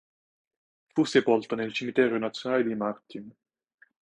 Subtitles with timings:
[0.87, 3.31] Fu sepolta nel Cimitero nazionale di Martin.